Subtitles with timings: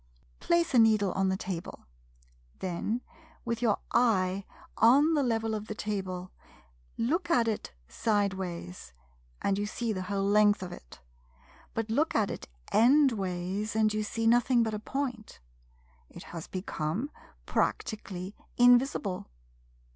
[0.39, 1.85] Place a needle on the table.
[2.57, 3.01] Then,
[3.45, 6.31] with your eye on the level of the table,
[6.97, 8.93] look at it side ways,
[9.43, 11.01] and you see the whole length of it;
[11.75, 15.39] but look at it end ways, and you see nothing but a point,
[16.09, 17.11] it has become
[17.45, 19.27] practically invisible.